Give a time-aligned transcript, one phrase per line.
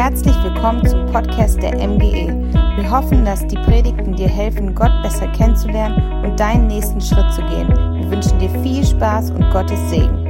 [0.00, 2.32] Herzlich willkommen zum Podcast der MGE.
[2.76, 7.42] Wir hoffen, dass die Predigten dir helfen, Gott besser kennenzulernen und deinen nächsten Schritt zu
[7.42, 7.68] gehen.
[7.68, 10.26] Wir wünschen dir viel Spaß und Gottes Segen.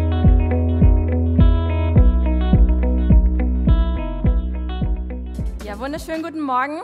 [5.64, 6.80] Ja, wunderschönen guten Morgen.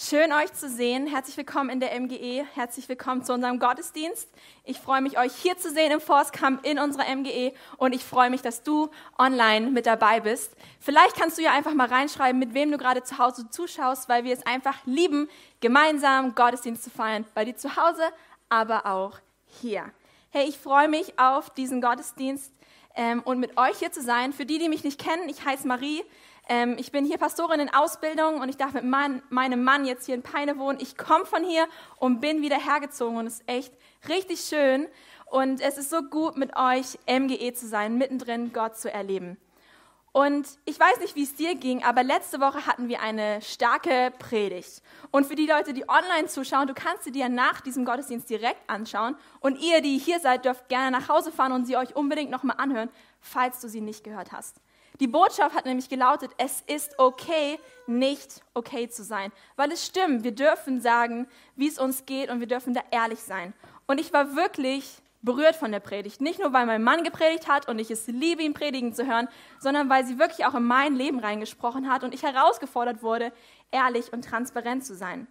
[0.00, 1.08] Schön euch zu sehen.
[1.08, 2.46] Herzlich willkommen in der MGE.
[2.54, 4.28] Herzlich willkommen zu unserem Gottesdienst.
[4.62, 8.30] Ich freue mich, euch hier zu sehen im Forstkamp in unserer MGE und ich freue
[8.30, 10.54] mich, dass du online mit dabei bist.
[10.78, 14.22] Vielleicht kannst du ja einfach mal reinschreiben, mit wem du gerade zu Hause zuschaust, weil
[14.22, 17.24] wir es einfach lieben, gemeinsam Gottesdienst zu feiern.
[17.34, 18.02] Bei dir zu Hause,
[18.48, 19.90] aber auch hier.
[20.30, 22.52] Hey, ich freue mich auf diesen Gottesdienst
[22.94, 24.32] ähm, und mit euch hier zu sein.
[24.32, 26.04] Für die, die mich nicht kennen, ich heiße Marie.
[26.48, 30.06] Ähm, ich bin hier Pastorin in Ausbildung und ich darf mit mein, meinem Mann jetzt
[30.06, 30.78] hier in Peine wohnen.
[30.80, 33.72] Ich komme von hier und bin wieder hergezogen und es ist echt
[34.08, 34.88] richtig schön.
[35.26, 39.36] Und es ist so gut, mit euch MGE zu sein, mittendrin Gott zu erleben.
[40.12, 44.10] Und ich weiß nicht, wie es dir ging, aber letzte Woche hatten wir eine starke
[44.18, 44.82] Predigt.
[45.10, 48.68] Und für die Leute, die online zuschauen, du kannst sie dir nach diesem Gottesdienst direkt
[48.68, 49.16] anschauen.
[49.40, 52.56] Und ihr, die hier seid, dürft gerne nach Hause fahren und sie euch unbedingt nochmal
[52.58, 52.88] anhören,
[53.20, 54.56] falls du sie nicht gehört hast.
[55.00, 59.30] Die Botschaft hat nämlich gelautet, es ist okay, nicht okay zu sein.
[59.56, 63.20] Weil es stimmt, wir dürfen sagen, wie es uns geht und wir dürfen da ehrlich
[63.20, 63.54] sein.
[63.86, 66.20] Und ich war wirklich berührt von der Predigt.
[66.20, 69.28] Nicht nur, weil mein Mann gepredigt hat und ich es liebe, ihn predigen zu hören,
[69.58, 73.32] sondern weil sie wirklich auch in mein Leben reingesprochen hat und ich herausgefordert wurde,
[73.70, 75.26] ehrlich und transparent zu sein.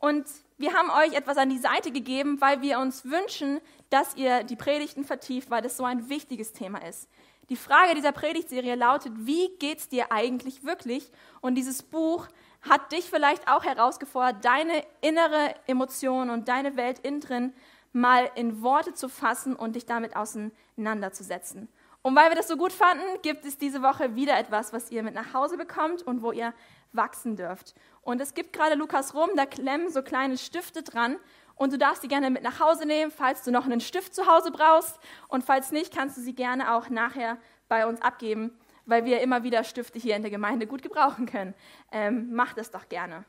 [0.00, 4.44] Und wir haben euch etwas an die Seite gegeben, weil wir uns wünschen, dass ihr
[4.44, 7.08] die Predigten vertieft, weil das so ein wichtiges Thema ist.
[7.50, 11.10] Die Frage dieser Predigtserie lautet, wie geht's dir eigentlich wirklich?
[11.40, 12.28] Und dieses Buch
[12.62, 17.52] hat dich vielleicht auch herausgefordert, deine innere Emotion und deine Welt innen drin
[17.92, 21.68] mal in Worte zu fassen und dich damit auseinanderzusetzen.
[22.02, 25.02] Und weil wir das so gut fanden, gibt es diese Woche wieder etwas, was ihr
[25.02, 26.54] mit nach Hause bekommt und wo ihr
[26.92, 27.74] wachsen dürft.
[28.02, 31.16] Und es gibt gerade Lukas rum, da klemmen so kleine Stifte dran
[31.60, 34.26] und du darfst sie gerne mit nach Hause nehmen, falls du noch einen Stift zu
[34.26, 34.98] Hause brauchst.
[35.28, 37.36] Und falls nicht, kannst du sie gerne auch nachher
[37.68, 41.52] bei uns abgeben, weil wir immer wieder Stifte hier in der Gemeinde gut gebrauchen können.
[41.92, 43.26] Ähm, mach das doch gerne.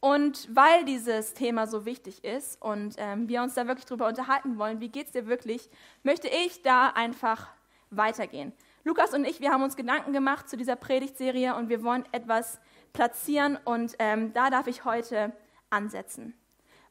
[0.00, 4.58] Und weil dieses Thema so wichtig ist und ähm, wir uns da wirklich drüber unterhalten
[4.58, 5.70] wollen, wie geht es dir wirklich,
[6.02, 7.46] möchte ich da einfach
[7.90, 8.52] weitergehen.
[8.82, 12.58] Lukas und ich, wir haben uns Gedanken gemacht zu dieser Predigtserie und wir wollen etwas
[12.92, 15.32] platzieren und ähm, da darf ich heute
[15.70, 16.34] ansetzen.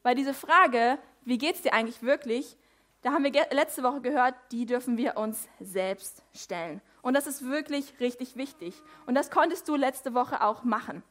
[0.04, 2.56] Weil diese Frage, wie geht es dir eigentlich wirklich,
[3.02, 6.80] da haben wir letzte Woche gehört, die dürfen wir uns selbst stellen.
[7.02, 8.80] Und das ist wirklich richtig wichtig.
[9.06, 11.02] Und das konntest du letzte Woche auch machen.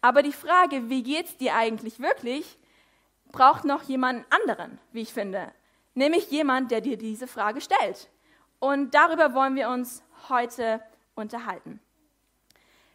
[0.00, 2.58] Aber die Frage, wie geht es dir eigentlich wirklich,
[3.30, 5.52] braucht noch jemanden anderen, wie ich finde.
[5.94, 8.08] Nämlich jemand, der dir diese Frage stellt.
[8.58, 10.80] Und darüber wollen wir uns heute
[11.14, 11.80] unterhalten.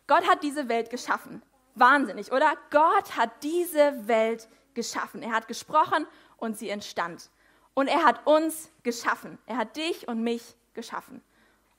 [0.07, 1.41] Gott hat diese Welt geschaffen.
[1.75, 2.53] Wahnsinnig, oder?
[2.71, 5.21] Gott hat diese Welt geschaffen.
[5.21, 6.07] Er hat gesprochen
[6.37, 7.29] und sie entstand.
[7.73, 9.37] Und er hat uns geschaffen.
[9.45, 11.21] Er hat dich und mich geschaffen.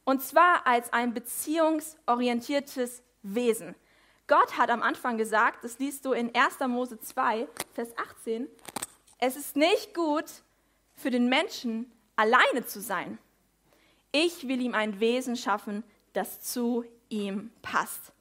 [0.04, 3.75] Und zwar als ein beziehungsorientiertes Wesen.
[4.26, 6.60] Gott hat am Anfang gesagt, das liest du in 1.
[6.69, 8.47] Mose 2, Vers 18,
[9.19, 10.26] es ist nicht gut
[10.94, 13.19] für den Menschen alleine zu sein.
[14.12, 15.82] Ich will ihm ein Wesen schaffen,
[16.12, 18.12] das zu ihm passt.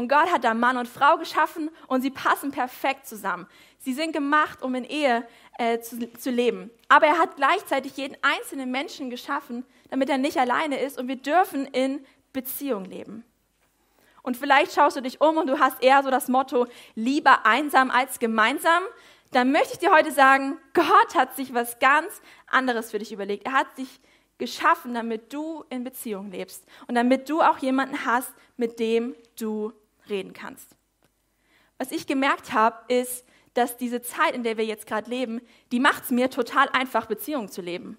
[0.00, 3.46] Und Gott hat da Mann und Frau geschaffen und sie passen perfekt zusammen.
[3.80, 5.26] Sie sind gemacht, um in Ehe
[5.58, 6.70] äh, zu, zu leben.
[6.88, 11.16] Aber er hat gleichzeitig jeden einzelnen Menschen geschaffen, damit er nicht alleine ist und wir
[11.16, 12.02] dürfen in
[12.32, 13.24] Beziehung leben.
[14.22, 17.90] Und vielleicht schaust du dich um und du hast eher so das Motto, lieber einsam
[17.90, 18.82] als gemeinsam.
[19.32, 23.44] Dann möchte ich dir heute sagen, Gott hat sich was ganz anderes für dich überlegt.
[23.44, 24.00] Er hat dich
[24.38, 29.72] geschaffen, damit du in Beziehung lebst und damit du auch jemanden hast, mit dem du
[30.10, 30.76] reden kannst.
[31.78, 35.40] Was ich gemerkt habe, ist, dass diese Zeit, in der wir jetzt gerade leben,
[35.72, 37.96] die macht es mir total einfach, Beziehungen zu leben.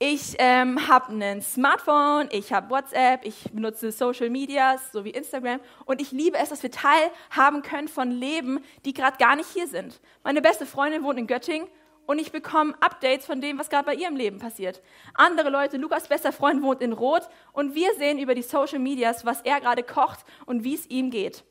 [0.00, 5.58] Ich ähm, habe ein Smartphone, ich habe WhatsApp, ich benutze Social Medias, so wie Instagram
[5.86, 9.66] und ich liebe es, dass wir teilhaben können von Leben, die gerade gar nicht hier
[9.66, 10.00] sind.
[10.22, 11.66] Meine beste Freundin wohnt in Göttingen
[12.08, 14.80] und ich bekomme Updates von dem, was gerade bei ihrem Leben passiert.
[15.12, 19.26] Andere Leute, Lukas bester Freund wohnt in Rot und wir sehen über die Social Medias,
[19.26, 21.44] was er gerade kocht und wie es ihm geht.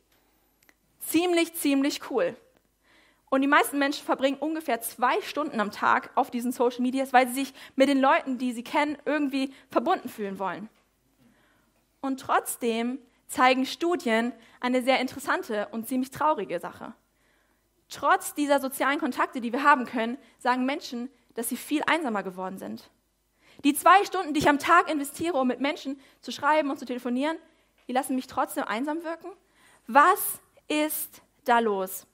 [1.00, 2.36] Ziemlich, ziemlich cool.
[3.30, 7.28] Und die meisten Menschen verbringen ungefähr zwei Stunden am Tag auf diesen Social Medias, weil
[7.28, 10.70] sie sich mit den Leuten, die sie kennen, irgendwie verbunden fühlen wollen.
[12.02, 16.96] Und trotzdem zeigen Studien eine sehr interessante und ziemlich traurige Sache.
[17.90, 22.58] Trotz dieser sozialen Kontakte, die wir haben können, sagen Menschen, dass sie viel einsamer geworden
[22.58, 22.90] sind.
[23.64, 26.86] Die zwei Stunden, die ich am Tag investiere, um mit Menschen zu schreiben und zu
[26.86, 27.38] telefonieren,
[27.88, 29.32] die lassen mich trotzdem einsam wirken?
[29.88, 32.06] Was ist da los?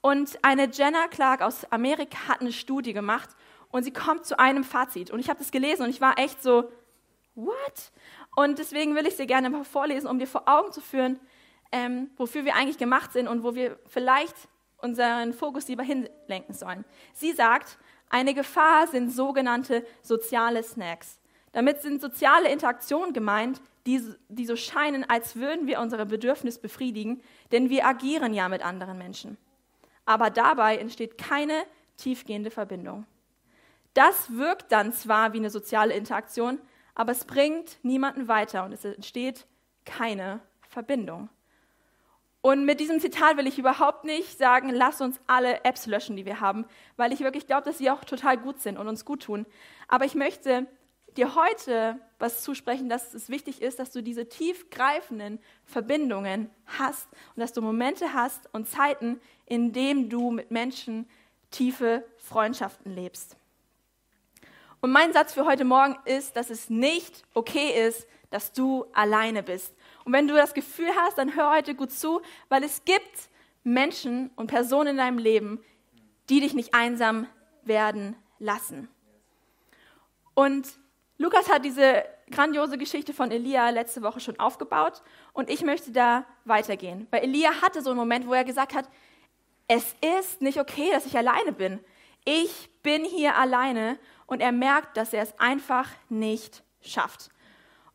[0.00, 3.30] Und eine Jenna Clark aus Amerika hat eine Studie gemacht
[3.70, 5.10] und sie kommt zu einem Fazit.
[5.10, 6.70] Und ich habe das gelesen und ich war echt so,
[7.34, 7.92] what?
[8.36, 11.18] Und deswegen will ich sie gerne mal vorlesen, um dir vor Augen zu führen,
[11.72, 14.36] ähm, wofür wir eigentlich gemacht sind und wo wir vielleicht
[14.78, 16.84] unseren Fokus lieber hinlenken sollen.
[17.12, 17.78] Sie sagt,
[18.10, 21.20] eine Gefahr sind sogenannte soziale Snacks.
[21.52, 27.22] Damit sind soziale Interaktionen gemeint, die, die so scheinen, als würden wir unsere Bedürfnisse befriedigen,
[27.52, 29.38] denn wir agieren ja mit anderen Menschen.
[30.04, 31.64] Aber dabei entsteht keine
[31.96, 33.06] tiefgehende Verbindung.
[33.94, 36.60] Das wirkt dann zwar wie eine soziale Interaktion,
[36.94, 39.46] aber es bringt niemanden weiter und es entsteht
[39.84, 41.28] keine Verbindung.
[42.48, 46.24] Und mit diesem Zitat will ich überhaupt nicht sagen, lass uns alle Apps löschen, die
[46.24, 46.64] wir haben,
[46.96, 49.44] weil ich wirklich glaube, dass sie auch total gut sind und uns gut tun.
[49.86, 50.66] Aber ich möchte
[51.18, 57.06] dir heute was zusprechen, dass es wichtig ist, dass du diese tiefgreifenden Verbindungen hast
[57.36, 61.06] und dass du Momente hast und Zeiten, in denen du mit Menschen
[61.50, 63.36] tiefe Freundschaften lebst.
[64.80, 69.42] Und mein Satz für heute Morgen ist, dass es nicht okay ist, dass du alleine
[69.42, 69.74] bist.
[70.08, 73.28] Und wenn du das Gefühl hast, dann hör heute gut zu, weil es gibt
[73.62, 75.62] Menschen und Personen in deinem Leben,
[76.30, 77.26] die dich nicht einsam
[77.62, 78.88] werden lassen.
[80.32, 80.66] Und
[81.18, 85.02] Lukas hat diese grandiose Geschichte von Elia letzte Woche schon aufgebaut
[85.34, 87.06] und ich möchte da weitergehen.
[87.10, 88.88] Weil Elia hatte so einen Moment, wo er gesagt hat,
[89.66, 91.80] es ist nicht okay, dass ich alleine bin.
[92.24, 97.28] Ich bin hier alleine und er merkt, dass er es einfach nicht schafft.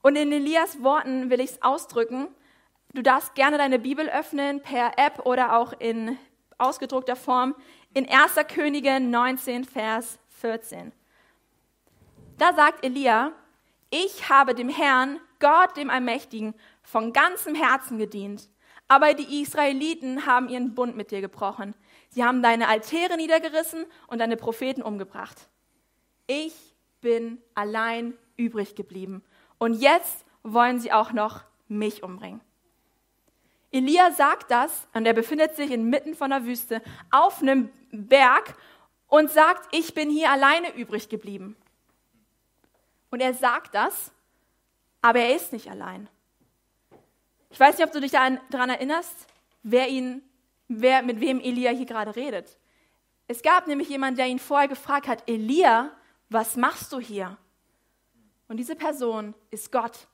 [0.04, 2.28] Und in Elias Worten will ich es ausdrücken.
[2.94, 6.18] Du darfst gerne deine Bibel öffnen per App oder auch in
[6.58, 7.56] ausgedruckter Form
[7.94, 8.36] in 1.
[8.54, 10.92] Könige 19, Vers 14.
[12.38, 13.32] Da sagt Elia,
[13.92, 18.50] ich habe dem Herrn, Gott dem Allmächtigen, von ganzem Herzen gedient.
[18.90, 21.76] Aber die Israeliten haben ihren Bund mit dir gebrochen.
[22.10, 25.48] Sie haben deine Altäre niedergerissen und deine Propheten umgebracht.
[26.28, 26.54] Ich
[27.00, 29.24] bin allein übrig geblieben
[29.58, 32.42] und jetzt wollen sie auch noch mich umbringen.
[33.72, 38.56] Elia sagt das und er befindet sich inmitten von der Wüste auf einem Berg
[39.08, 41.56] und sagt, ich bin hier alleine übrig geblieben.
[43.10, 44.12] Und er sagt das,
[45.02, 46.08] aber er ist nicht allein.
[47.50, 49.28] Ich weiß nicht, ob du dich daran erinnerst,
[49.64, 50.24] wer ihn,
[50.68, 52.58] wer, mit wem Elia hier gerade redet.
[53.28, 55.92] Es gab nämlich jemanden, der ihn vorher gefragt hat, Elia,
[56.30, 57.38] was machst du hier?
[58.48, 60.08] Und diese Person ist Gott.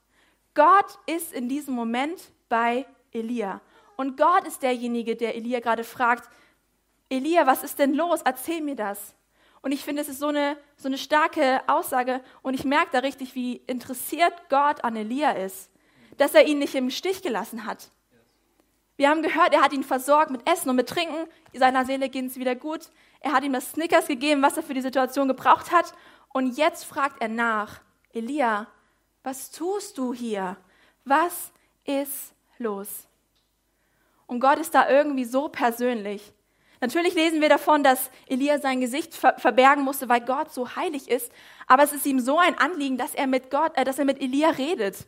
[0.53, 3.61] Gott ist in diesem Moment bei Elia.
[3.97, 6.29] Und Gott ist derjenige, der Elia gerade fragt,
[7.09, 8.21] Elia, was ist denn los?
[8.23, 9.15] Erzähl mir das.
[9.61, 12.99] Und ich finde, es ist so eine, so eine starke Aussage und ich merke da
[12.99, 15.69] richtig, wie interessiert Gott an Elia ist,
[16.17, 17.89] dass er ihn nicht im Stich gelassen hat.
[18.95, 22.25] Wir haben gehört, er hat ihn versorgt mit Essen und mit Trinken, seiner Seele ging
[22.25, 22.89] es wieder gut.
[23.21, 25.93] Er hat ihm das Snickers gegeben, was er für die Situation gebraucht hat.
[26.33, 27.81] Und jetzt fragt er nach,
[28.13, 28.67] Elia,
[29.23, 30.57] was tust du hier?
[31.05, 31.51] Was
[31.85, 33.07] ist los?
[34.27, 36.33] Und Gott ist da irgendwie so persönlich.
[36.81, 41.31] Natürlich lesen wir davon, dass Elia sein Gesicht verbergen musste, weil Gott so heilig ist.
[41.67, 44.21] Aber es ist ihm so ein Anliegen, dass er mit Gott, äh, dass er mit
[44.21, 45.05] Elia redet.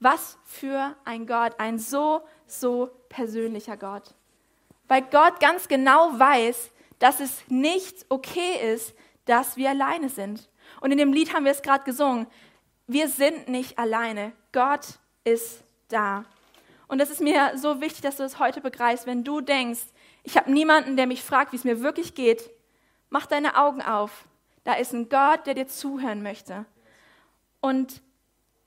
[0.00, 4.14] Was für ein Gott, ein so, so persönlicher Gott.
[4.88, 8.94] Weil Gott ganz genau weiß, dass es nicht okay ist,
[9.26, 10.48] dass wir alleine sind.
[10.84, 12.26] Und in dem Lied haben wir es gerade gesungen.
[12.86, 14.32] Wir sind nicht alleine.
[14.52, 16.26] Gott ist da.
[16.88, 19.06] Und das ist mir so wichtig, dass du es heute begreifst.
[19.06, 19.80] Wenn du denkst,
[20.24, 22.50] ich habe niemanden, der mich fragt, wie es mir wirklich geht,
[23.08, 24.26] mach deine Augen auf.
[24.64, 26.66] Da ist ein Gott, der dir zuhören möchte.
[27.62, 28.02] Und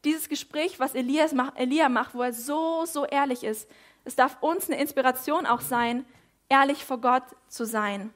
[0.03, 3.69] dieses Gespräch, was Elias macht, Elia macht, wo er so, so ehrlich ist,
[4.05, 6.03] es darf uns eine Inspiration auch sein,
[6.50, 8.12] ehrlich vor Gott zu sein.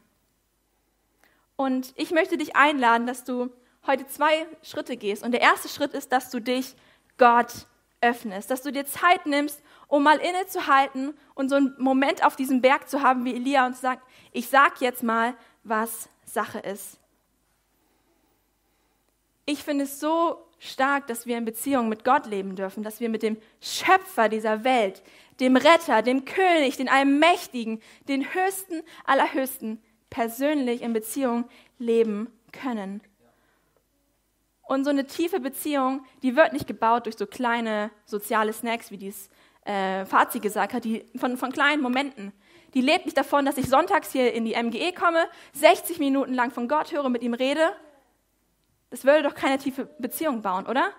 [1.55, 3.51] Und ich möchte dich einladen, dass du
[3.85, 5.23] heute zwei Schritte gehst.
[5.23, 6.75] Und der erste Schritt ist, dass du dich
[7.17, 7.67] Gott
[8.01, 12.61] öffnest, dass du dir Zeit nimmst, um mal innezuhalten und so einen Moment auf diesem
[12.61, 16.97] Berg zu haben wie Elia und zu sagen, ich sag jetzt mal, was Sache ist.
[19.45, 23.09] Ich finde es so stark, dass wir in Beziehung mit Gott leben dürfen, dass wir
[23.09, 25.03] mit dem Schöpfer dieser Welt,
[25.39, 31.45] dem Retter, dem König, den Allmächtigen, den Höchsten, Allerhöchsten persönlich in Beziehung
[31.79, 33.01] leben können.
[34.71, 38.95] Und so eine tiefe Beziehung, die wird nicht gebaut durch so kleine soziale Snacks, wie
[38.95, 39.29] dies
[39.65, 42.31] äh, Fazit gesagt hat, die, von, von kleinen Momenten.
[42.73, 45.25] Die lebt nicht davon, dass ich sonntags hier in die MGE komme,
[45.55, 47.73] 60 Minuten lang von Gott höre, mit ihm rede.
[48.91, 50.91] Das würde doch keine tiefe Beziehung bauen, oder?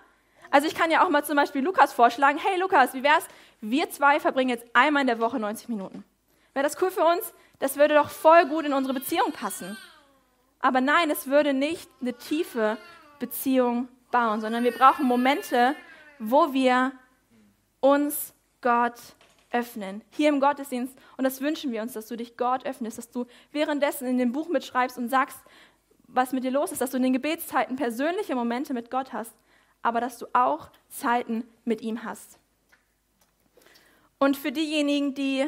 [0.51, 3.25] Also ich kann ja auch mal zum Beispiel Lukas vorschlagen, hey Lukas, wie wär's?
[3.59, 6.03] Wir zwei verbringen jetzt einmal in der Woche 90 Minuten.
[6.53, 7.33] Wäre das cool für uns?
[7.57, 9.75] Das würde doch voll gut in unsere Beziehung passen.
[10.59, 12.77] Aber nein, es würde nicht eine tiefe
[13.19, 15.75] Beziehung bauen, sondern wir brauchen Momente,
[16.19, 16.91] wo wir
[17.79, 18.99] uns Gott
[19.51, 20.01] öffnen.
[20.11, 20.97] Hier im Gottesdienst.
[21.17, 24.31] Und das wünschen wir uns, dass du dich Gott öffnest, dass du währenddessen in dem
[24.31, 25.37] Buch mitschreibst und sagst,
[26.07, 29.33] was mit dir los ist, dass du in den Gebetszeiten persönliche Momente mit Gott hast,
[29.81, 32.39] aber dass du auch Zeiten mit ihm hast.
[34.17, 35.45] Und für diejenigen, die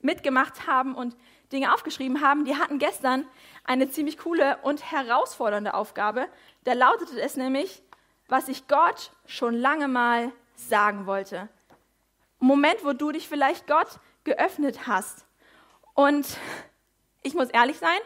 [0.00, 1.16] mitgemacht haben und
[1.52, 3.26] Dinge aufgeschrieben haben, die hatten gestern
[3.64, 6.26] eine ziemlich coole und herausfordernde Aufgabe.
[6.64, 7.82] Da lautete es nämlich,
[8.28, 11.48] was ich Gott schon lange mal sagen wollte.
[12.38, 15.26] Moment, wo du dich vielleicht Gott geöffnet hast.
[15.94, 16.26] Und
[17.22, 17.98] ich muss ehrlich sein,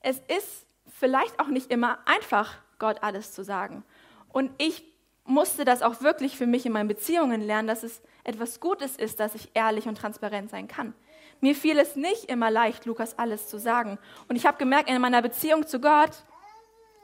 [0.00, 0.66] es ist
[0.98, 3.84] vielleicht auch nicht immer einfach, Gott alles zu sagen.
[4.28, 4.84] Und ich
[5.24, 9.20] musste das auch wirklich für mich in meinen Beziehungen lernen, dass es etwas Gutes ist,
[9.20, 10.94] dass ich ehrlich und transparent sein kann.
[11.40, 13.98] Mir fiel es nicht immer leicht, Lukas alles zu sagen.
[14.28, 16.24] Und ich habe gemerkt, in meiner Beziehung zu Gott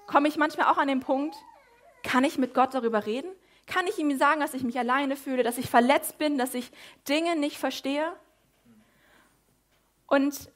[0.08, 1.36] komme ich manchmal auch an den Punkt,
[2.02, 3.30] kann ich mit Gott darüber reden?
[3.66, 6.72] Kann ich ihm sagen, dass ich mich alleine fühle, dass ich verletzt bin, dass ich
[7.08, 8.12] Dinge nicht verstehe?
[10.06, 10.50] Und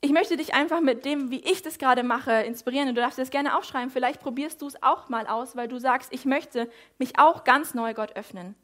[0.00, 2.88] ich möchte dich einfach mit dem, wie ich das gerade mache, inspirieren.
[2.88, 3.90] Und du darfst das gerne aufschreiben.
[3.90, 6.68] Vielleicht probierst du es auch mal aus, weil du sagst, ich möchte
[6.98, 8.56] mich auch ganz neu Gott öffnen.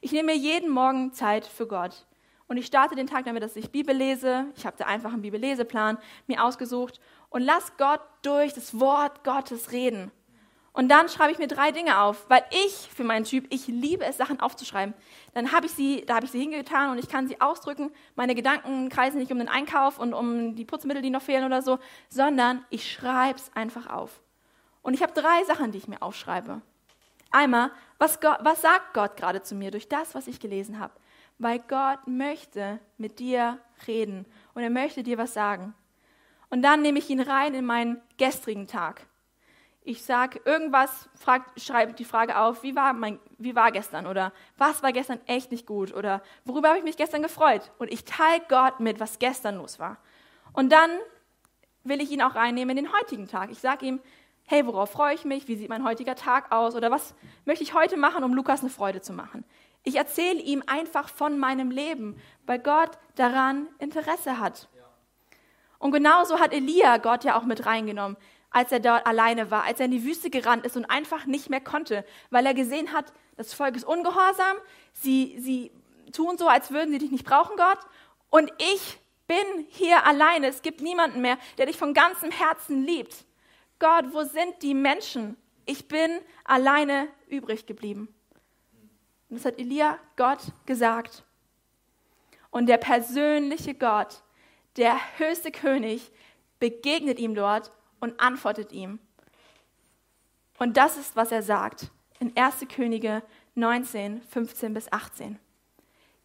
[0.00, 2.06] Ich nehme mir jeden Morgen Zeit für Gott.
[2.46, 4.46] Und ich starte den Tag damit, dass ich Bibel lese.
[4.56, 9.72] Ich habe da einfach einen Bibelleseplan mir ausgesucht und lass Gott durch das Wort Gottes
[9.72, 10.10] reden.
[10.72, 14.04] Und dann schreibe ich mir drei Dinge auf, weil ich für meinen Typ, ich liebe
[14.04, 14.94] es, Sachen aufzuschreiben.
[15.34, 17.90] Dann habe ich sie, da habe ich sie hingetan und ich kann sie ausdrücken.
[18.14, 21.62] Meine Gedanken kreisen nicht um den Einkauf und um die Putzmittel, die noch fehlen oder
[21.62, 24.20] so, sondern ich schreibe es einfach auf.
[24.82, 26.62] Und ich habe drei Sachen, die ich mir aufschreibe.
[27.32, 30.94] Einmal, was, Gott, was sagt Gott gerade zu mir durch das, was ich gelesen habe?
[31.38, 35.74] Weil Gott möchte mit dir reden und er möchte dir was sagen.
[36.50, 39.06] Und dann nehme ich ihn rein in meinen gestrigen Tag
[39.82, 41.08] ich sage irgendwas,
[41.56, 45.50] schreibe die Frage auf, wie war, mein, wie war gestern oder was war gestern echt
[45.50, 47.70] nicht gut oder worüber habe ich mich gestern gefreut.
[47.78, 49.96] Und ich teile Gott mit, was gestern los war.
[50.52, 50.90] Und dann
[51.84, 53.50] will ich ihn auch reinnehmen in den heutigen Tag.
[53.50, 54.00] Ich sage ihm,
[54.46, 55.48] hey, worauf freue ich mich?
[55.48, 56.74] Wie sieht mein heutiger Tag aus?
[56.74, 57.14] Oder was
[57.46, 59.44] möchte ich heute machen, um Lukas eine Freude zu machen?
[59.82, 64.68] Ich erzähle ihm einfach von meinem Leben, weil Gott daran Interesse hat.
[65.80, 68.16] Und genauso hat Elia Gott ja auch mit reingenommen
[68.50, 71.50] als er dort alleine war, als er in die Wüste gerannt ist und einfach nicht
[71.50, 74.56] mehr konnte, weil er gesehen hat, das Volk ist ungehorsam,
[74.92, 75.70] sie, sie
[76.12, 77.78] tun so, als würden sie dich nicht brauchen, Gott,
[78.28, 83.24] und ich bin hier alleine, es gibt niemanden mehr, der dich von ganzem Herzen liebt.
[83.78, 85.36] Gott, wo sind die Menschen?
[85.64, 88.12] Ich bin alleine übrig geblieben.
[89.28, 91.22] Und das hat Elia Gott gesagt.
[92.50, 94.22] Und der persönliche Gott,
[94.76, 96.10] der höchste König,
[96.58, 98.98] begegnet ihm dort und antwortet ihm.
[100.58, 102.66] Und das ist, was er sagt in 1.
[102.68, 103.22] Könige
[103.54, 105.38] 19, 15 bis 18.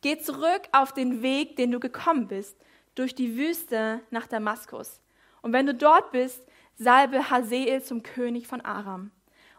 [0.02, 2.56] Geh zurück auf den Weg, den du gekommen bist,
[2.96, 5.02] durch die Wüste nach Damaskus.
[5.42, 6.46] Und wenn du dort bist,
[6.78, 9.12] salbe Haseel zum König von Aram.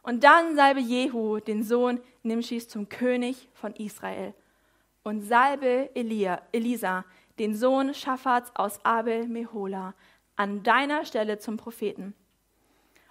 [0.03, 4.35] Und dann salbe Jehu, den Sohn Nimschis, zum König von Israel.
[5.03, 7.05] Und salbe Elia, Elisa,
[7.39, 9.95] den Sohn Schaffats aus Abel Mehola,
[10.37, 12.15] an deiner Stelle zum Propheten.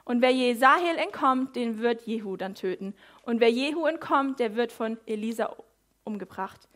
[0.04, 2.94] Und wer Jesahel entkommt, den wird Jehu dann töten.
[3.24, 5.56] Und wer Jehu entkommt, der wird von Elisa
[6.04, 6.70] umgebracht.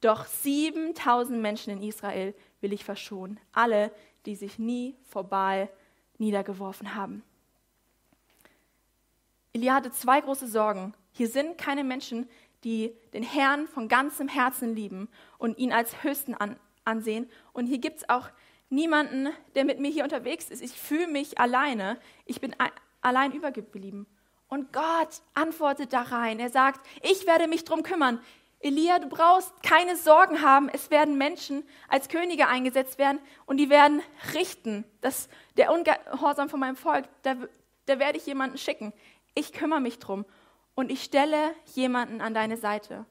[0.00, 3.40] Doch 7000 Menschen in Israel will ich verschonen.
[3.52, 3.90] Alle,
[4.24, 5.68] die sich nie vor Baal
[6.18, 7.22] niedergeworfen haben.
[9.52, 10.94] Elia hatte zwei große Sorgen.
[11.12, 12.28] Hier sind keine Menschen,
[12.62, 15.08] die den Herrn von ganzem Herzen lieben
[15.38, 16.56] und ihn als Höchsten an,
[16.86, 17.28] ansehen.
[17.52, 18.28] Und hier gibt es auch
[18.70, 20.62] niemanden, der mit mir hier unterwegs ist.
[20.62, 21.98] Ich fühle mich alleine.
[22.24, 22.54] Ich bin
[23.00, 24.06] allein übergeblieben.
[24.48, 26.38] Und Gott antwortet da rein.
[26.38, 28.20] Er sagt, ich werde mich drum kümmern.
[28.60, 30.68] Elia, du brauchst keine Sorgen haben.
[30.68, 34.02] Es werden Menschen als Könige eingesetzt werden und die werden
[34.34, 34.84] richten.
[35.00, 37.36] Das, der Ungehorsam von meinem Volk, da,
[37.86, 38.92] da werde ich jemanden schicken.
[39.34, 40.24] Ich kümmere mich drum
[40.74, 43.04] und ich stelle jemanden an deine Seite.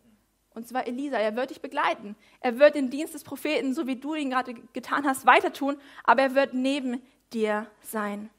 [0.55, 2.15] Und zwar Elisa, er wird dich begleiten.
[2.39, 5.77] Er wird den Dienst des Propheten, so wie du ihn gerade getan hast, weiter tun,
[6.03, 7.01] aber er wird neben
[7.33, 8.29] dir sein.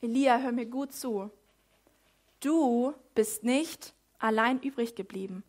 [0.00, 1.30] Elia, hör mir gut zu.
[2.40, 5.42] Du bist nicht allein übrig geblieben.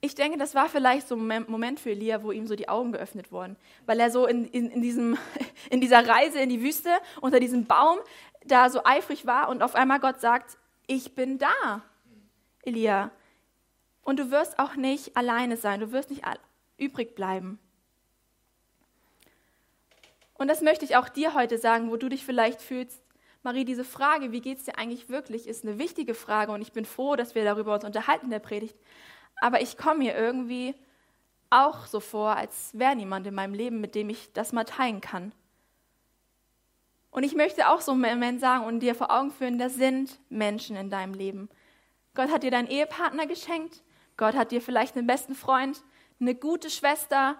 [0.00, 2.92] Ich denke, das war vielleicht so ein Moment für Elia, wo ihm so die Augen
[2.92, 5.18] geöffnet wurden, weil er so in, in, in, diesem,
[5.70, 7.98] in dieser Reise in die Wüste unter diesem Baum
[8.44, 11.82] da so eifrig war und auf einmal Gott sagt, ich bin da,
[12.62, 13.10] Elia.
[14.02, 16.24] Und du wirst auch nicht alleine sein, du wirst nicht
[16.78, 17.58] übrig bleiben.
[20.34, 23.02] Und das möchte ich auch dir heute sagen, wo du dich vielleicht fühlst,
[23.42, 26.72] Marie, diese Frage, wie geht es dir eigentlich wirklich, ist eine wichtige Frage und ich
[26.72, 28.76] bin froh, dass wir darüber uns unterhalten in der Predigt.
[29.40, 30.74] Aber ich komme mir irgendwie
[31.50, 35.00] auch so vor, als wäre niemand in meinem Leben, mit dem ich das mal teilen
[35.00, 35.32] kann.
[37.10, 40.18] Und ich möchte auch so einen Moment sagen und dir vor Augen führen, da sind
[40.28, 41.48] Menschen in deinem Leben.
[42.14, 43.82] Gott hat dir deinen Ehepartner geschenkt,
[44.16, 45.82] Gott hat dir vielleicht einen besten Freund,
[46.20, 47.36] eine gute Schwester,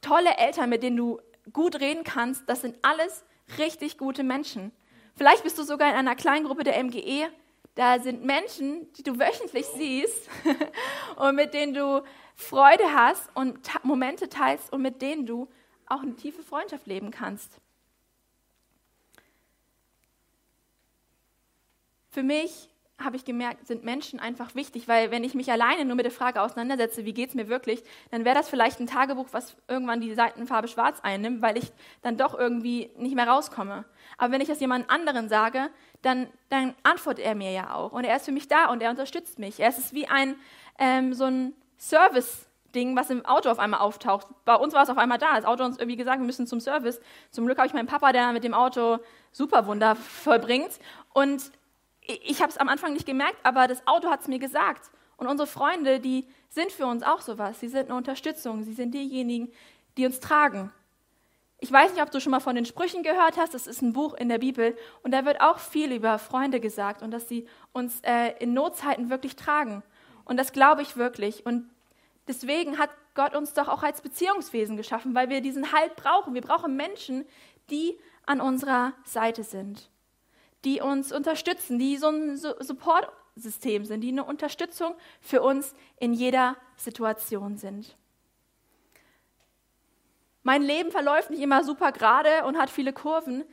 [0.00, 1.20] tolle Eltern, mit denen du
[1.52, 2.48] gut reden kannst.
[2.48, 3.24] Das sind alles
[3.58, 4.72] richtig gute Menschen.
[5.16, 7.28] Vielleicht bist du sogar in einer kleinen Gruppe der MGE.
[7.74, 10.28] Da sind Menschen, die du wöchentlich siehst
[11.16, 12.02] und mit denen du
[12.34, 15.48] Freude hast und Momente teilst und mit denen du
[15.86, 17.60] auch eine tiefe Freundschaft leben kannst.
[22.10, 22.68] Für mich
[23.02, 26.12] habe ich gemerkt, sind Menschen einfach wichtig, weil wenn ich mich alleine nur mit der
[26.12, 30.00] Frage auseinandersetze, wie geht es mir wirklich, dann wäre das vielleicht ein Tagebuch, was irgendwann
[30.00, 33.84] die Seitenfarbe schwarz einnimmt, weil ich dann doch irgendwie nicht mehr rauskomme.
[34.18, 35.70] Aber wenn ich das jemand anderen sage,
[36.02, 38.90] dann, dann antwortet er mir ja auch und er ist für mich da und er
[38.90, 39.60] unterstützt mich.
[39.60, 40.36] Er ist wie ein
[40.78, 42.46] ähm, so ein Service.
[42.72, 44.28] Ding, was im Auto auf einmal auftaucht.
[44.44, 45.34] Bei uns war es auf einmal da.
[45.34, 47.00] Das Auto hat uns irgendwie gesagt, wir müssen zum Service.
[47.32, 48.98] Zum Glück habe ich meinen Papa, der mit dem Auto
[49.32, 50.78] Superwunder vollbringt.
[51.12, 51.50] Und
[52.02, 54.90] ich habe es am Anfang nicht gemerkt, aber das Auto hat es mir gesagt.
[55.16, 57.60] Und unsere Freunde, die sind für uns auch sowas.
[57.60, 58.62] Sie sind eine Unterstützung.
[58.62, 59.52] Sie sind diejenigen,
[59.96, 60.72] die uns tragen.
[61.58, 63.52] Ich weiß nicht, ob du schon mal von den Sprüchen gehört hast.
[63.52, 64.76] Das ist ein Buch in der Bibel.
[65.02, 69.10] Und da wird auch viel über Freunde gesagt und dass sie uns äh, in Notzeiten
[69.10, 69.82] wirklich tragen.
[70.24, 71.44] Und das glaube ich wirklich.
[71.44, 71.68] Und
[72.26, 76.32] deswegen hat Gott uns doch auch als Beziehungswesen geschaffen, weil wir diesen Halt brauchen.
[76.32, 77.26] Wir brauchen Menschen,
[77.68, 79.90] die an unserer Seite sind
[80.64, 86.56] die uns unterstützen, die so ein Supportsystem sind, die eine Unterstützung für uns in jeder
[86.76, 87.96] Situation sind.
[90.42, 93.44] Mein Leben verläuft nicht immer super gerade und hat viele Kurven,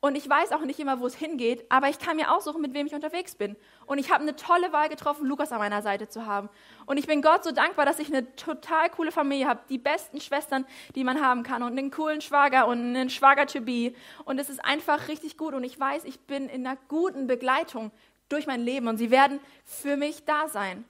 [0.00, 2.72] und ich weiß auch nicht immer, wo es hingeht, aber ich kann mir aussuchen, mit
[2.72, 3.56] wem ich unterwegs bin.
[3.84, 6.48] Und ich habe eine tolle Wahl getroffen, Lukas an meiner Seite zu haben.
[6.86, 10.20] Und ich bin Gott so dankbar, dass ich eine total coole Familie habe, die besten
[10.20, 13.92] Schwestern, die man haben kann und einen coolen Schwager und einen Schwager-to-be.
[14.24, 15.52] Und es ist einfach richtig gut.
[15.52, 17.90] Und ich weiß, ich bin in einer guten Begleitung
[18.28, 20.84] durch mein Leben und sie werden für mich da sein.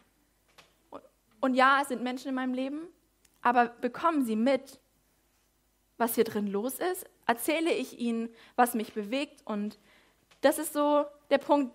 [1.40, 2.80] Und ja, es sind Menschen in meinem Leben,
[3.40, 4.80] aber bekommen sie mit,
[5.96, 7.06] was hier drin los ist?
[7.28, 9.42] Erzähle ich ihnen, was mich bewegt?
[9.44, 9.78] Und
[10.40, 11.72] das ist so der Punkt,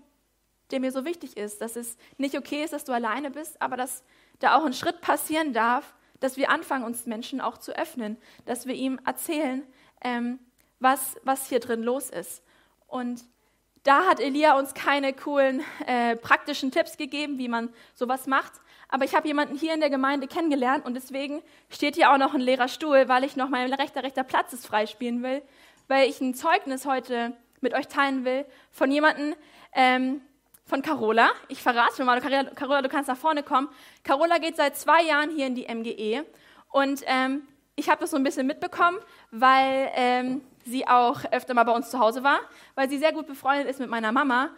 [0.72, 3.78] der mir so wichtig ist, dass es nicht okay ist, dass du alleine bist, aber
[3.78, 4.04] dass
[4.39, 8.66] da auch ein Schritt passieren darf, dass wir anfangen, uns Menschen auch zu öffnen, dass
[8.66, 9.62] wir ihm erzählen,
[10.02, 10.39] ähm,
[10.80, 12.42] was, was hier drin los ist.
[12.88, 13.24] Und
[13.84, 18.54] da hat Elia uns keine coolen äh, praktischen Tipps gegeben, wie man sowas macht,
[18.94, 22.36] aber ich habe jemanden hier in der Gemeinde kennengelernt und deswegen steht hier auch noch
[22.36, 25.42] ein leerer Stuhl, weil ich noch mein rechter, rechter Platz ist freispielen will,
[25.88, 29.34] weil ich ein Zeugnis heute mit euch teilen will von jemandem,
[29.74, 30.22] ähm,
[30.64, 31.32] von Carola.
[31.48, 33.68] Ich verrate schon mal, Carola, du kannst nach vorne kommen.
[34.04, 36.24] Carola geht seit zwei Jahren hier in die MGE
[36.70, 39.00] und ähm, ich habe das so ein bisschen mitbekommen,
[39.32, 42.42] weil ähm, sie auch öfter mal bei uns zu Hause war,
[42.76, 44.52] weil sie sehr gut befreundet ist mit meiner Mama.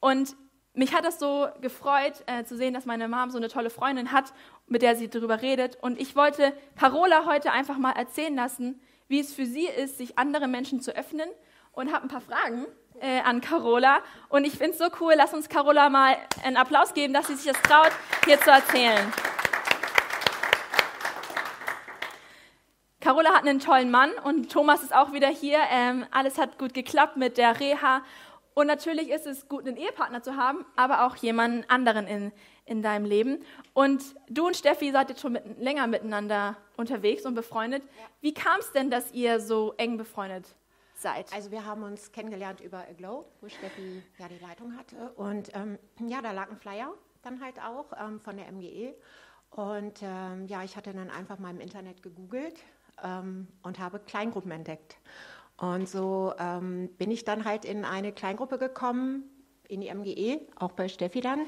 [0.00, 0.34] Und
[0.74, 4.10] mich hat das so gefreut, äh, zu sehen, dass meine Mom so eine tolle Freundin
[4.10, 4.32] hat,
[4.66, 5.76] mit der sie darüber redet.
[5.82, 10.18] Und ich wollte Carola heute einfach mal erzählen lassen, wie es für sie ist, sich
[10.18, 11.28] andere Menschen zu öffnen.
[11.72, 12.66] Und habe ein paar Fragen
[13.00, 14.00] äh, an Carola.
[14.28, 17.34] Und ich finde es so cool, lass uns Carola mal einen Applaus geben, dass sie
[17.34, 17.92] sich das traut,
[18.26, 19.12] hier zu erzählen.
[23.00, 25.58] Carola hat einen tollen Mann und Thomas ist auch wieder hier.
[25.70, 28.02] Ähm, alles hat gut geklappt mit der Reha
[28.54, 32.32] und natürlich ist es gut, einen Ehepartner zu haben, aber auch jemanden anderen in,
[32.64, 33.44] in deinem Leben.
[33.74, 37.82] Und du und Steffi seid jetzt schon mit, länger miteinander unterwegs und befreundet.
[37.82, 37.90] Ja.
[38.20, 40.54] Wie kam es denn, dass ihr so eng befreundet
[40.94, 41.32] seid?
[41.32, 45.12] Also wir haben uns kennengelernt über Aglow, wo Steffi ja die Leitung hatte.
[45.16, 48.94] Und ähm, ja, da lag ein Flyer dann halt auch ähm, von der MGE.
[49.50, 52.58] Und ähm, ja, ich hatte dann einfach mal im Internet gegoogelt
[53.02, 54.96] ähm, und habe Kleingruppen entdeckt.
[55.62, 59.22] Und so ähm, bin ich dann halt in eine Kleingruppe gekommen,
[59.68, 61.42] in die MGE, auch bei Steffi dann.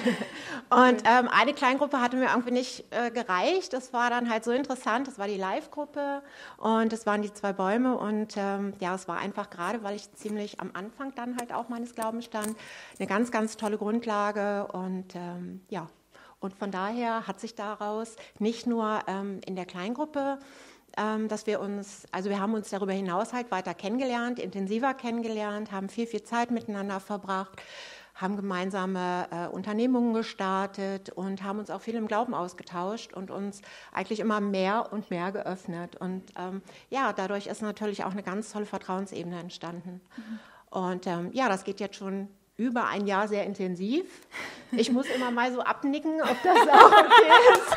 [0.70, 3.72] und ähm, eine Kleingruppe hatte mir irgendwie nicht äh, gereicht.
[3.72, 5.06] Das war dann halt so interessant.
[5.06, 6.22] Das war die Live-Gruppe
[6.56, 7.96] und das waren die zwei Bäume.
[7.96, 11.68] Und ähm, ja, es war einfach gerade, weil ich ziemlich am Anfang dann halt auch
[11.68, 12.56] meines Glaubens stand,
[12.98, 14.66] eine ganz, ganz tolle Grundlage.
[14.72, 15.86] Und ähm, ja,
[16.40, 20.40] Und von daher hat sich daraus nicht nur ähm, in der Kleingruppe
[21.28, 25.88] dass wir uns, also wir haben uns darüber hinaus halt weiter kennengelernt, intensiver kennengelernt, haben
[25.88, 27.60] viel, viel Zeit miteinander verbracht,
[28.14, 33.60] haben gemeinsame äh, Unternehmungen gestartet und haben uns auch viel im Glauben ausgetauscht und uns
[33.92, 35.96] eigentlich immer mehr und mehr geöffnet.
[35.96, 40.00] Und ähm, ja, dadurch ist natürlich auch eine ganz tolle Vertrauensebene entstanden.
[40.16, 40.38] Mhm.
[40.70, 44.04] Und ähm, ja, das geht jetzt schon über ein Jahr sehr intensiv.
[44.76, 47.76] Ich muss immer mal so abnicken, ob das auch okay ist.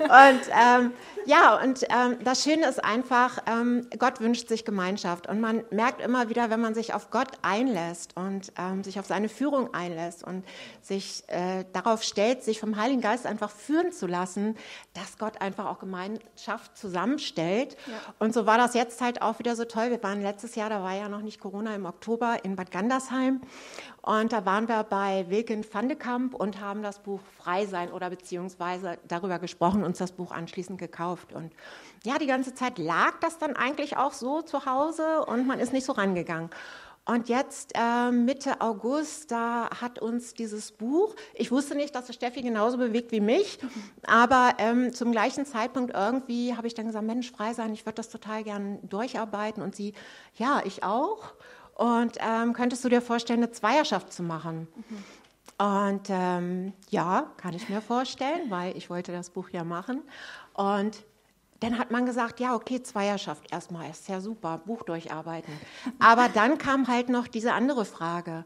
[0.00, 0.92] und ähm,
[1.26, 5.28] ja, und ähm, das Schöne ist einfach, ähm, Gott wünscht sich Gemeinschaft.
[5.28, 9.06] Und man merkt immer wieder, wenn man sich auf Gott einlässt und ähm, sich auf
[9.06, 10.44] seine Führung einlässt und
[10.82, 14.56] sich äh, darauf stellt, sich vom Heiligen Geist einfach führen zu lassen,
[14.94, 17.76] dass Gott einfach auch Gemeinschaft zusammenstellt.
[17.86, 17.94] Ja.
[18.20, 19.90] Und so war das jetzt halt auch wieder so toll.
[19.90, 23.40] Wir waren letztes Jahr, da war ja noch nicht Corona, im Oktober in Bad Gandersheim.
[24.02, 27.90] Und da waren wir bei Wilken van de Kamp und haben das Buch Frei sein
[27.90, 31.32] oder beziehungsweise darüber gesprochen, uns das Buch anschließend gekauft.
[31.32, 31.52] Und
[32.04, 35.72] ja, die ganze Zeit lag das dann eigentlich auch so zu Hause und man ist
[35.72, 36.50] nicht so rangegangen.
[37.08, 42.16] Und jetzt äh, Mitte August, da hat uns dieses Buch, ich wusste nicht, dass es
[42.16, 43.60] Steffi genauso bewegt wie mich,
[44.06, 47.94] aber ähm, zum gleichen Zeitpunkt irgendwie habe ich dann gesagt, Mensch, frei sein, ich würde
[47.94, 49.62] das total gern durcharbeiten.
[49.62, 49.94] Und sie,
[50.34, 51.34] ja, ich auch.
[51.76, 54.66] Und ähm, könntest du dir vorstellen, eine Zweierschaft zu machen?
[54.74, 55.04] Mhm.
[55.66, 60.02] Und ähm, ja, kann ich mir vorstellen, weil ich wollte das Buch ja machen.
[60.54, 61.04] Und
[61.60, 65.52] dann hat man gesagt, ja, okay, Zweierschaft erstmal, ist ja super, Buch durcharbeiten.
[65.98, 68.44] Aber dann kam halt noch diese andere Frage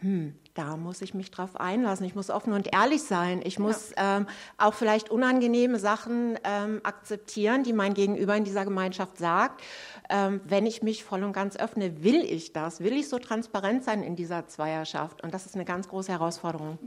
[0.00, 2.04] hm, da muss ich mich drauf einlassen.
[2.04, 3.40] Ich muss offen und ehrlich sein.
[3.42, 4.18] Ich muss ja.
[4.18, 4.26] ähm,
[4.58, 9.62] auch vielleicht unangenehme Sachen ähm, akzeptieren, die mein Gegenüber in dieser Gemeinschaft sagt.
[10.08, 12.80] Ähm, wenn ich mich voll und ganz öffne, will ich das?
[12.80, 15.22] Will ich so transparent sein in dieser Zweierschaft?
[15.22, 16.78] Und das ist eine ganz große Herausforderung.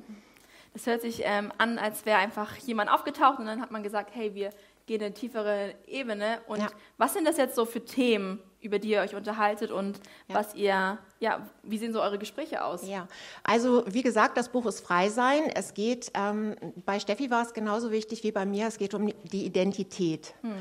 [0.74, 4.12] Das hört sich ähm, an, als wäre einfach jemand aufgetaucht und dann hat man gesagt,
[4.14, 4.52] hey, wir
[4.90, 6.42] gehen in eine tiefere Ebene.
[6.48, 6.68] Und ja.
[6.98, 10.36] was sind das jetzt so für Themen, über die ihr euch unterhaltet und ja.
[10.36, 12.88] was ihr, ja, wie sehen so eure Gespräche aus?
[12.88, 13.08] Ja,
[13.44, 15.44] also wie gesagt, das Buch ist Frei sein.
[15.54, 16.56] Es geht, ähm,
[16.86, 20.34] bei Steffi war es genauso wichtig wie bei mir, es geht um die Identität.
[20.42, 20.56] Hm.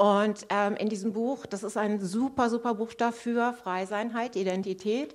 [0.00, 4.34] Und ähm, in diesem Buch, das ist ein super, super Buch dafür, Frei sein halt,
[4.34, 5.14] Identität.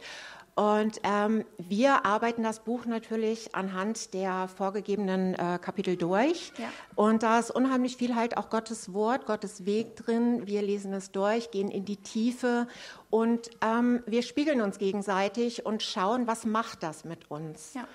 [0.54, 6.54] Und ähm, wir arbeiten das Buch natürlich anhand der vorgegebenen äh, Kapitel durch.
[6.60, 6.68] Ja.
[6.94, 10.46] Und da ist unheimlich viel halt auch Gottes Wort, Gottes Weg drin.
[10.46, 12.68] Wir lesen es durch, gehen in die Tiefe
[13.10, 17.74] und ähm, wir spiegeln uns gegenseitig und schauen, was macht das mit uns.
[17.74, 17.88] Ja.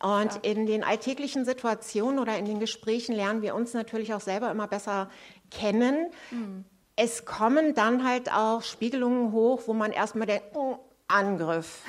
[0.00, 0.40] Und ja.
[0.42, 4.66] in den alltäglichen Situationen oder in den Gesprächen lernen wir uns natürlich auch selber immer
[4.66, 5.08] besser
[5.50, 6.10] kennen.
[6.30, 6.64] Mhm.
[6.96, 11.82] Es kommen dann halt auch Spiegelungen hoch, wo man erstmal denkt, oh, Angriff.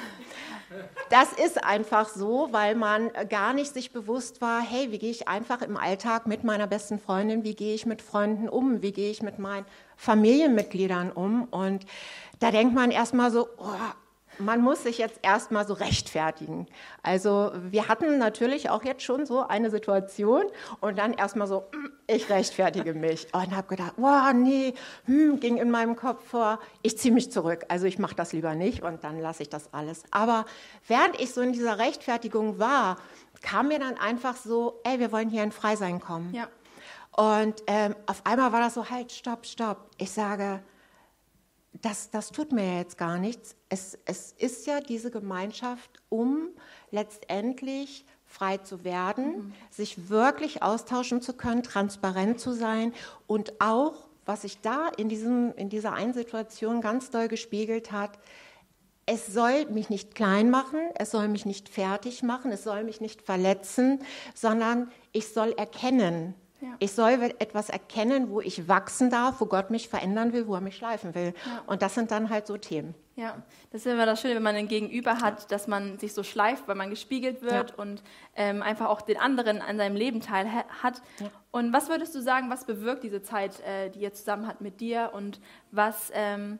[1.09, 5.27] Das ist einfach so, weil man gar nicht sich bewusst war, hey, wie gehe ich
[5.27, 9.09] einfach im Alltag mit meiner besten Freundin, wie gehe ich mit Freunden um, wie gehe
[9.09, 9.65] ich mit meinen
[9.97, 11.45] Familienmitgliedern um.
[11.45, 11.85] Und
[12.39, 13.73] da denkt man erstmal so, oh,
[14.39, 16.67] man muss sich jetzt erstmal so rechtfertigen.
[17.03, 20.43] Also wir hatten natürlich auch jetzt schon so eine Situation
[20.79, 23.27] und dann erstmal so, hm, ich rechtfertige mich.
[23.33, 24.73] Und habe gedacht, wow, nee,
[25.05, 27.65] hm, ging in meinem Kopf vor, ich ziehe mich zurück.
[27.67, 30.03] Also ich mache das lieber nicht und dann lasse ich das alles.
[30.11, 30.45] Aber
[30.87, 32.97] während ich so in dieser Rechtfertigung war,
[33.41, 36.33] kam mir dann einfach so, ey, wir wollen hier in Freisein kommen.
[36.33, 36.47] Ja.
[37.15, 39.89] Und ähm, auf einmal war das so, halt, stopp, stopp.
[39.97, 40.61] Ich sage,
[41.81, 43.55] das, das tut mir jetzt gar nichts.
[43.69, 46.49] Es, es ist ja diese Gemeinschaft, um
[46.91, 49.53] letztendlich frei zu werden, mhm.
[49.71, 52.93] sich wirklich austauschen zu können, transparent zu sein
[53.27, 58.19] und auch, was sich da in, diesem, in dieser einen Situation ganz doll gespiegelt hat,
[59.07, 63.01] es soll mich nicht klein machen, es soll mich nicht fertig machen, es soll mich
[63.01, 64.03] nicht verletzen,
[64.35, 66.75] sondern ich soll erkennen, ja.
[66.79, 70.61] Ich soll etwas erkennen, wo ich wachsen darf, wo Gott mich verändern will, wo er
[70.61, 71.33] mich schleifen will.
[71.45, 71.63] Ja.
[71.67, 72.95] Und das sind dann halt so Themen.
[73.15, 73.41] Ja,
[73.71, 76.67] das ist immer das Schöne, wenn man ein Gegenüber hat, dass man sich so schleift,
[76.67, 77.75] weil man gespiegelt wird ja.
[77.77, 78.03] und
[78.35, 80.47] ähm, einfach auch den anderen an seinem Leben teil
[80.81, 81.01] hat.
[81.51, 84.79] Und was würdest du sagen, was bewirkt diese Zeit, äh, die ihr zusammen hat mit
[84.79, 85.39] dir und
[85.71, 86.59] was ähm,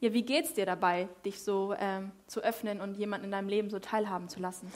[0.00, 3.48] ja, wie geht es dir dabei, dich so ähm, zu öffnen und jemanden in deinem
[3.48, 4.72] Leben so teilhaben zu lassen?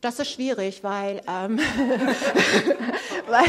[0.00, 1.58] Das ist schwierig, weil, ähm,
[3.26, 3.46] weil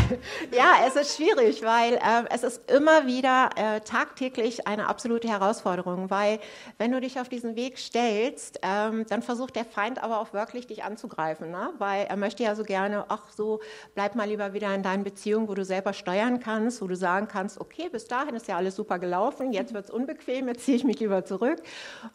[0.55, 6.09] ja, es ist schwierig, weil äh, es ist immer wieder äh, tagtäglich eine absolute Herausforderung,
[6.09, 6.39] weil
[6.77, 10.65] wenn du dich auf diesen Weg stellst, ähm, dann versucht der Feind aber auch wirklich
[10.67, 11.71] dich anzugreifen, ne?
[11.77, 13.59] weil er möchte ja so gerne, ach so,
[13.93, 17.27] bleib mal lieber wieder in deinen Beziehungen, wo du selber steuern kannst, wo du sagen
[17.27, 20.77] kannst, okay, bis dahin ist ja alles super gelaufen, jetzt wird es unbequem, jetzt ziehe
[20.77, 21.61] ich mich lieber zurück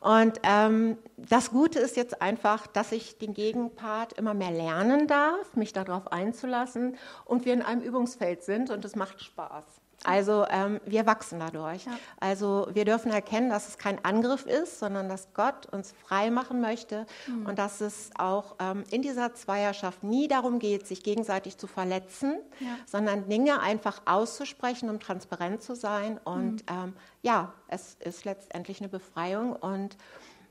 [0.00, 0.96] und ähm,
[1.28, 6.12] das Gute ist jetzt einfach, dass ich den Gegenpart immer mehr lernen darf, mich darauf
[6.12, 9.64] einzulassen und wir in einem Übungsfeld sind und es macht Spaß.
[10.04, 11.86] Also ähm, wir wachsen dadurch.
[11.86, 11.92] Ja.
[12.20, 16.60] Also wir dürfen erkennen, dass es kein Angriff ist, sondern dass Gott uns frei machen
[16.60, 17.46] möchte mhm.
[17.46, 22.38] und dass es auch ähm, in dieser Zweierschaft nie darum geht, sich gegenseitig zu verletzen,
[22.60, 22.76] ja.
[22.86, 26.20] sondern Dinge einfach auszusprechen, um transparent zu sein.
[26.22, 26.76] Und mhm.
[26.84, 29.96] ähm, ja, es ist letztendlich eine Befreiung und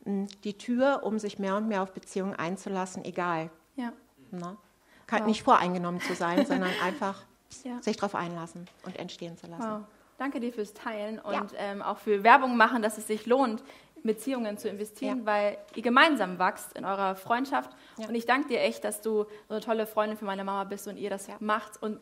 [0.05, 3.49] die Tür, um sich mehr und mehr auf Beziehungen einzulassen, egal.
[3.75, 3.93] Ja.
[4.31, 4.57] Na?
[5.07, 5.27] Kann, wow.
[5.27, 7.23] Nicht voreingenommen zu sein, sondern einfach
[7.63, 7.81] ja.
[7.81, 9.63] sich darauf einlassen und entstehen zu lassen.
[9.63, 9.81] Wow.
[10.17, 11.47] Danke dir fürs Teilen und ja.
[11.57, 13.63] ähm, auch für Werbung machen, dass es sich lohnt,
[13.95, 15.25] in Beziehungen zu investieren, ja.
[15.25, 17.71] weil ihr gemeinsam wächst in eurer Freundschaft.
[17.97, 20.87] Und ich danke dir echt, dass du so eine tolle Freundin für meine Mama bist
[20.87, 21.81] und ihr das macht.
[21.81, 21.99] Und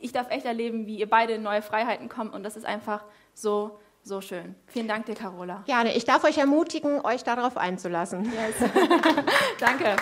[0.00, 2.34] ich darf echt erleben, wie ihr beide in neue Freiheiten kommt.
[2.34, 4.54] Und das ist einfach so, so schön.
[4.68, 5.64] Vielen Dank dir, Carola.
[5.66, 5.96] Gerne.
[5.96, 8.24] Ich darf euch ermutigen, euch darauf einzulassen.
[8.24, 8.70] Yes.
[9.58, 9.96] danke.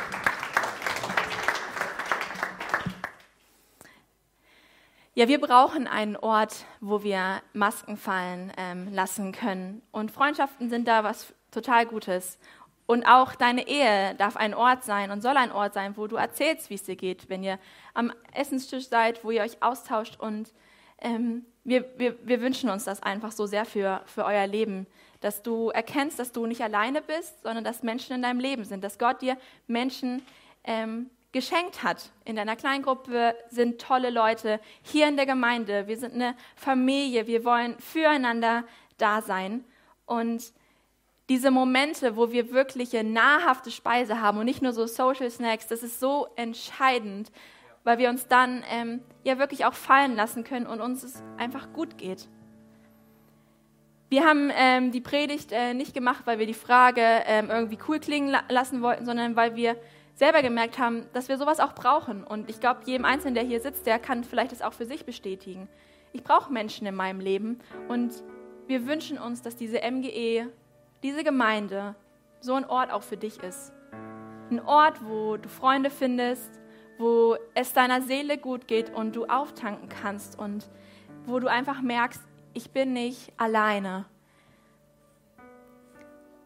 [5.15, 9.81] Ja, wir brauchen einen Ort, wo wir Masken fallen ähm, lassen können.
[9.91, 12.39] Und Freundschaften sind da was total Gutes.
[12.85, 16.17] Und auch deine Ehe darf ein Ort sein und soll ein Ort sein, wo du
[16.17, 17.59] erzählst, wie es dir geht, wenn ihr
[17.95, 20.21] am Essenstisch seid, wo ihr euch austauscht.
[20.21, 20.53] Und
[20.99, 24.87] ähm, wir, wir, wir wünschen uns das einfach so sehr für, für euer Leben,
[25.21, 28.85] dass du erkennst, dass du nicht alleine bist, sondern dass Menschen in deinem Leben sind,
[28.85, 30.23] dass Gott dir Menschen
[30.65, 32.11] ähm, geschenkt hat.
[32.25, 37.45] In deiner Kleingruppe sind tolle Leute, hier in der Gemeinde, wir sind eine Familie, wir
[37.45, 38.65] wollen füreinander
[38.99, 39.65] da sein.
[40.07, 40.53] Und
[41.31, 45.67] diese Momente, wo wir wirklich eine nahrhafte Speise haben und nicht nur so Social Snacks,
[45.69, 47.33] das ist so entscheidend,
[47.85, 51.73] weil wir uns dann ähm, ja wirklich auch fallen lassen können und uns es einfach
[51.73, 52.29] gut geht.
[54.11, 57.99] Wir haben ähm, die Predigt äh, nicht gemacht, weil wir die Frage ähm, irgendwie cool
[57.99, 59.77] klingen la lassen wollten, sondern weil wir
[60.15, 62.23] selber gemerkt haben, dass wir sowas auch brauchen.
[62.23, 65.05] Und ich glaube, jedem Einzelnen, der hier sitzt, der kann vielleicht das auch für sich
[65.05, 65.69] bestätigen.
[66.13, 68.13] Ich brauche Menschen in meinem Leben und
[68.67, 70.49] wir wünschen uns, dass diese MGE,
[71.03, 71.97] diese Gemeinde,
[72.41, 73.73] so ein Ort auch für dich ist.
[74.51, 76.61] Ein Ort, wo du Freunde findest,
[76.99, 80.69] wo es deiner Seele gut geht und du auftanken kannst und
[81.27, 82.21] wo du einfach merkst,
[82.53, 84.05] ich bin nicht alleine.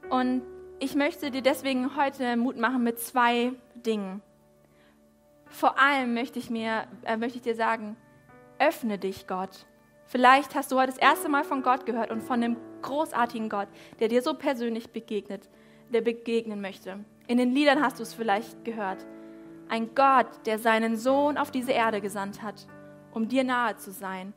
[0.08, 0.42] Und
[0.78, 4.22] ich möchte dir deswegen heute Mut machen mit zwei Dingen.
[5.46, 7.96] Vor allem möchte ich, mir, äh, möchte ich dir sagen,
[8.58, 9.66] öffne dich Gott.
[10.06, 13.68] Vielleicht hast du heute das erste Mal von Gott gehört und von dem großartigen Gott,
[14.00, 15.48] der dir so persönlich begegnet,
[15.92, 17.04] der begegnen möchte.
[17.26, 19.04] In den Liedern hast du es vielleicht gehört.
[19.68, 22.66] Ein Gott, der seinen Sohn auf diese Erde gesandt hat,
[23.12, 24.32] um dir nahe zu sein,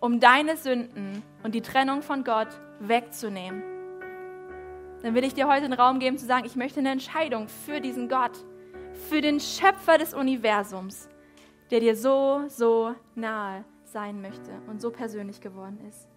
[0.00, 2.48] um deine Sünden und die Trennung von Gott
[2.80, 3.62] wegzunehmen
[5.02, 7.80] dann will ich dir heute den Raum geben zu sagen, ich möchte eine Entscheidung für
[7.80, 8.32] diesen Gott,
[9.08, 11.08] für den Schöpfer des Universums,
[11.70, 16.08] der dir so, so nahe sein möchte und so persönlich geworden ist.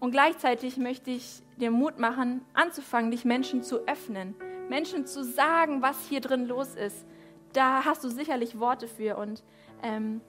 [0.00, 4.34] Und gleichzeitig möchte ich dir Mut machen, anzufangen, dich Menschen zu öffnen,
[4.68, 7.06] Menschen zu sagen, was hier drin los ist.
[7.52, 9.42] Da hast du sicherlich Worte für und
[9.82, 10.20] ähm,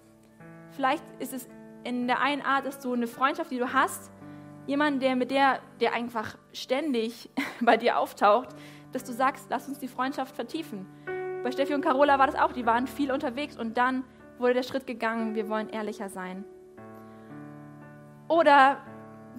[0.71, 1.47] vielleicht ist es
[1.83, 4.11] in der einen Art, dass du eine Freundschaft, die du hast,
[4.67, 7.29] jemand, der mit der, der einfach ständig
[7.61, 8.49] bei dir auftaucht,
[8.91, 10.85] dass du sagst, lass uns die Freundschaft vertiefen.
[11.43, 14.03] Bei Steffi und Carola war das auch, die waren viel unterwegs und dann
[14.37, 16.45] wurde der Schritt gegangen, wir wollen ehrlicher sein.
[18.27, 18.77] Oder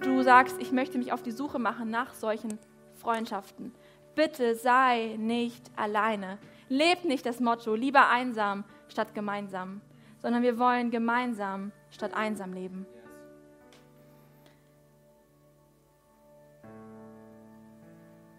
[0.01, 2.59] du sagst, ich möchte mich auf die Suche machen nach solchen
[2.95, 3.73] Freundschaften.
[4.15, 6.37] Bitte sei nicht alleine.
[6.69, 9.81] Lebt nicht das Motto, lieber einsam statt gemeinsam,
[10.21, 12.85] sondern wir wollen gemeinsam statt einsam leben.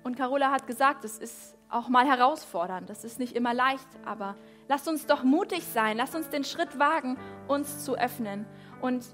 [0.02, 4.36] Und Carola hat gesagt, es ist auch mal herausfordernd, das ist nicht immer leicht, aber
[4.68, 7.16] lasst uns doch mutig sein, lasst uns den Schritt wagen,
[7.48, 8.46] uns zu öffnen.
[8.80, 9.04] Und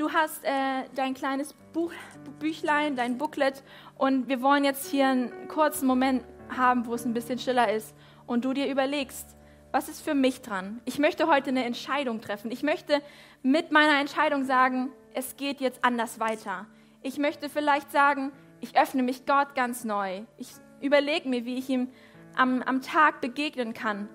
[0.00, 1.92] du hast äh, dein kleines Buch,
[2.38, 3.62] Büchlein, dein Booklet
[3.98, 7.94] und wir wollen jetzt hier einen kurzen Moment haben, wo es ein bisschen stiller ist
[8.26, 9.36] und du dir überlegst,
[9.72, 10.80] was ist für mich dran?
[10.86, 12.50] Ich möchte heute eine Entscheidung treffen.
[12.50, 13.02] Ich möchte
[13.42, 16.66] mit meiner Entscheidung sagen, es geht jetzt anders weiter.
[17.02, 20.22] Ich möchte vielleicht sagen, ich öffne mich Gott ganz neu.
[20.38, 20.48] Ich
[20.80, 21.88] überlege mir, wie ich ihm
[22.36, 24.08] am, am Tag begegnen kann,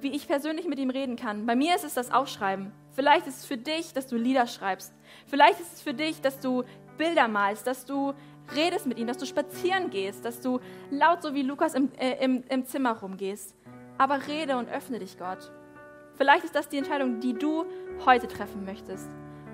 [0.00, 1.44] wie ich persönlich mit ihm reden kann.
[1.44, 2.72] Bei mir ist es das Aufschreiben.
[2.96, 4.94] Vielleicht ist es für dich, dass du Lieder schreibst.
[5.26, 6.64] Vielleicht ist es für dich, dass du
[6.96, 8.14] Bilder malst, dass du
[8.54, 12.24] redest mit ihm, dass du spazieren gehst, dass du laut so wie Lukas im, äh,
[12.24, 13.54] im, im Zimmer rumgehst.
[13.98, 15.52] Aber rede und öffne dich Gott.
[16.14, 17.66] Vielleicht ist das die Entscheidung, die du
[18.06, 19.10] heute treffen möchtest.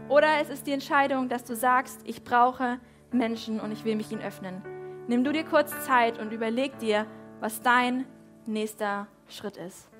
[0.09, 2.79] Oder es ist die Entscheidung, dass du sagst, ich brauche
[3.11, 4.63] Menschen und ich will mich ihnen öffnen.
[5.09, 7.07] nimm du dir kurz Zeit und überleg dir,
[7.41, 8.07] was dein
[8.47, 9.92] nächster Schritt ist.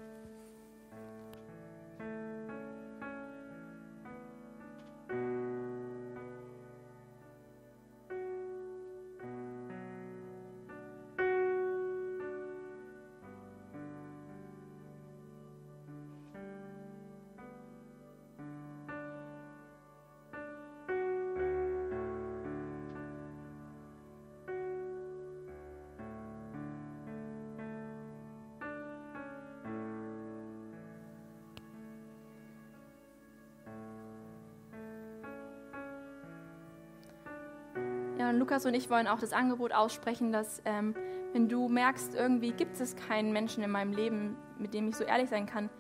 [38.53, 40.95] Lukas und ich wollen auch das Angebot aussprechen, dass ähm,
[41.33, 45.05] wenn du merkst, irgendwie gibt es keinen Menschen in meinem Leben, mit dem ich so
[45.05, 45.71] ehrlich sein kann,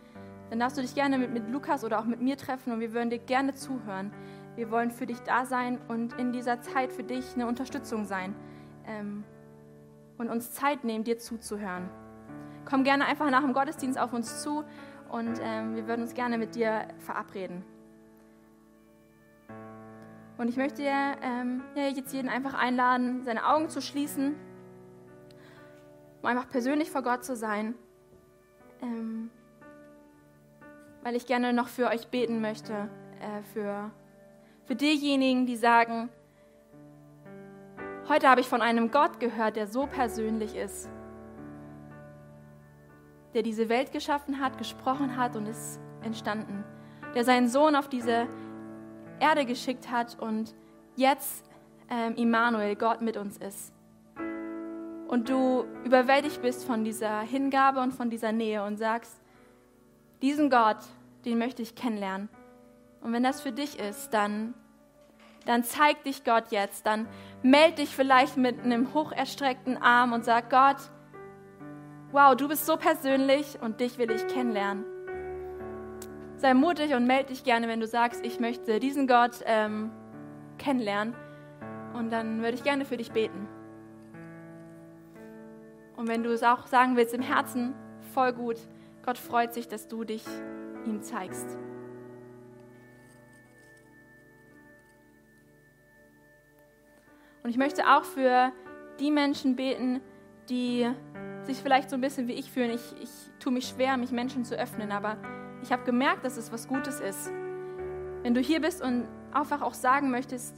[0.48, 2.94] dann darfst du dich gerne mit, mit Lukas oder auch mit mir treffen und wir
[2.94, 4.11] würden dir gerne zuhören.
[4.56, 8.35] Wir wollen für dich da sein und in dieser Zeit für dich eine Unterstützung sein
[8.87, 9.24] ähm,
[10.16, 11.90] und uns Zeit nehmen, dir zuzuhören.
[12.64, 14.64] Komm gerne einfach nach dem Gottesdienst auf uns zu
[15.11, 17.66] und ähm, wir würden uns gerne mit dir verabreden.
[20.38, 24.34] Und ich möchte ähm, ja, jetzt jeden einfach einladen, seine Augen zu schließen,
[26.22, 27.74] um einfach persönlich vor Gott zu sein,
[28.80, 29.30] ähm,
[31.02, 32.88] weil ich gerne noch für euch beten möchte,
[33.20, 33.90] äh, für,
[34.64, 36.08] für diejenigen, die sagen,
[38.08, 40.88] heute habe ich von einem Gott gehört, der so persönlich ist,
[43.34, 46.64] der diese Welt geschaffen hat, gesprochen hat und ist entstanden,
[47.14, 48.26] der seinen Sohn auf diese
[49.22, 50.52] Erde geschickt hat und
[50.96, 51.48] jetzt
[51.88, 53.72] ähm, Immanuel, Gott mit uns ist.
[55.06, 59.20] Und du überwältigt bist von dieser Hingabe und von dieser Nähe und sagst,
[60.22, 60.78] diesen Gott,
[61.24, 62.28] den möchte ich kennenlernen.
[63.00, 64.54] Und wenn das für dich ist, dann,
[65.46, 66.87] dann zeig dich Gott jetzt.
[66.87, 67.06] Dann
[67.42, 70.90] meld dich vielleicht mit einem hocherstreckten Arm und sag, Gott,
[72.11, 74.91] wow, du bist so persönlich und dich will ich kennenlernen
[76.42, 79.92] sei mutig und melde dich gerne, wenn du sagst, ich möchte diesen Gott ähm,
[80.59, 81.14] kennenlernen.
[81.94, 83.48] Und dann würde ich gerne für dich beten.
[85.96, 87.74] Und wenn du es auch sagen willst im Herzen,
[88.12, 88.57] voll gut.
[89.05, 90.24] Gott freut sich, dass du dich
[90.85, 91.57] ihm zeigst.
[97.44, 98.50] Und ich möchte auch für
[98.98, 100.00] die Menschen beten,
[100.48, 100.90] die
[101.44, 102.72] sich vielleicht so ein bisschen wie ich fühlen.
[102.72, 105.18] Ich, ich tue mich schwer, mich Menschen zu öffnen, aber
[105.62, 107.31] ich habe gemerkt, dass es was Gutes ist.
[108.22, 110.57] Wenn du hier bist und einfach auch sagen möchtest,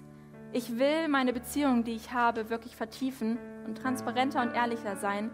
[0.53, 5.31] ich will meine Beziehung, die ich habe, wirklich vertiefen und transparenter und ehrlicher sein.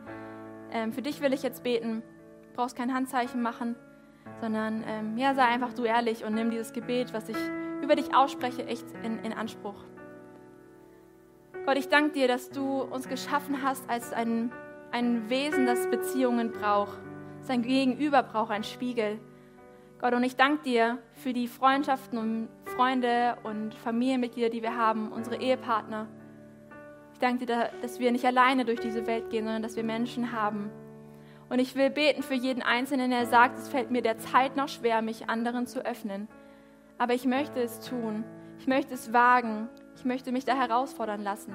[0.71, 2.03] Ähm, für dich will ich jetzt beten.
[2.49, 3.77] Du brauchst kein Handzeichen machen,
[4.41, 7.37] sondern ähm, ja, sei einfach du ehrlich und nimm dieses Gebet, was ich
[7.83, 9.85] über dich ausspreche, echt in, in Anspruch.
[11.67, 14.51] Gott, ich danke dir, dass du uns geschaffen hast als ein,
[14.91, 16.99] ein Wesen, das Beziehungen braucht.
[17.43, 19.21] Sein Gegenüber braucht einen Spiegel.
[20.01, 25.13] Gott, und ich danke dir für die Freundschaften und Freunde und Familienmitglieder, die wir haben,
[25.13, 26.09] unsere Ehepartner.
[27.13, 30.33] Ich danke dir, dass wir nicht alleine durch diese Welt gehen, sondern dass wir Menschen
[30.33, 30.71] haben.
[31.51, 35.03] Und ich will beten für jeden Einzelnen, der sagt, es fällt mir derzeit noch schwer,
[35.03, 36.29] mich anderen zu öffnen.
[36.97, 38.25] Aber ich möchte es tun.
[38.59, 39.69] Ich möchte es wagen.
[39.97, 41.53] Ich möchte mich da herausfordern lassen.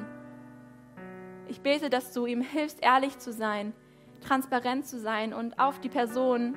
[1.47, 3.73] Ich bete, dass du ihm hilfst, ehrlich zu sein,
[4.21, 6.55] transparent zu sein und auf die Person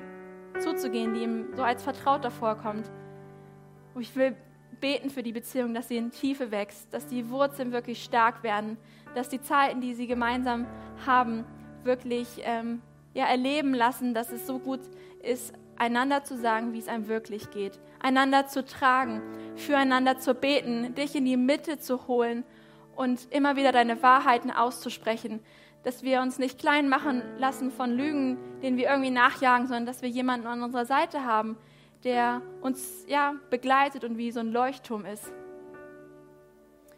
[0.59, 2.89] zuzugehen, die ihm so als Vertrauter vorkommt.
[3.93, 4.35] Und ich will
[4.79, 8.77] beten für die Beziehung, dass sie in Tiefe wächst, dass die Wurzeln wirklich stark werden,
[9.15, 10.65] dass die Zeiten, die sie gemeinsam
[11.05, 11.45] haben,
[11.83, 12.81] wirklich ähm,
[13.13, 14.81] ja, erleben lassen, dass es so gut
[15.21, 19.21] ist, einander zu sagen, wie es einem wirklich geht, einander zu tragen,
[19.55, 22.43] füreinander zu beten, dich in die Mitte zu holen
[22.95, 25.39] und immer wieder deine Wahrheiten auszusprechen,
[25.83, 30.01] dass wir uns nicht klein machen lassen von Lügen, denen wir irgendwie nachjagen, sondern dass
[30.01, 31.57] wir jemanden an unserer Seite haben,
[32.03, 35.31] der uns ja begleitet und wie so ein Leuchtturm ist.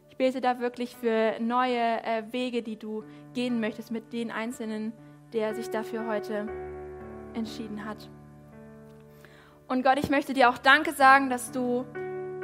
[0.09, 4.93] Ich bete da wirklich für neue äh, Wege, die du gehen möchtest mit den Einzelnen,
[5.33, 6.47] der sich dafür heute
[7.33, 8.09] entschieden hat.
[9.67, 11.85] Und Gott, ich möchte dir auch Danke sagen, dass du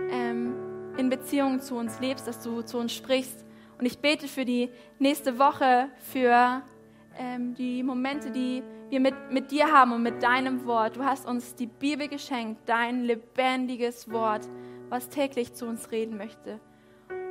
[0.10, 0.56] ähm,
[0.98, 3.47] in Beziehungen zu uns lebst, dass du zu uns sprichst
[3.80, 4.70] und ich bete für die
[5.00, 6.62] nächste Woche, für
[7.18, 10.96] ähm, die Momente, die wir mit, mit dir haben und mit deinem Wort.
[10.96, 14.48] Du hast uns die Bibel geschenkt, dein lebendiges Wort,
[14.90, 16.60] was täglich zu uns reden möchte.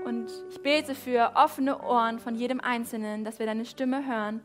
[0.04, 4.40] Und ich bete für offene Ohren von jedem Einzelnen, dass wir deine Stimme hören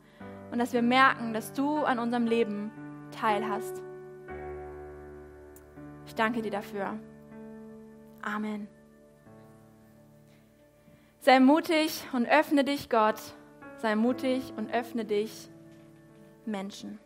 [0.51, 2.71] und dass wir merken, dass du an unserem Leben
[3.11, 3.81] teilhast.
[6.07, 6.97] Ich danke dir dafür.
[8.21, 8.80] Amen.
[11.23, 13.21] Sei mutig und öffne dich Gott.
[13.77, 15.49] Sei mutig und öffne dich
[16.47, 16.97] Menschen.